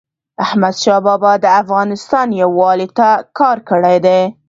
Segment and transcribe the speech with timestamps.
[0.45, 3.07] احمدشاه بابا د افغانستان یووالي ته
[3.37, 4.21] کار کړی دی.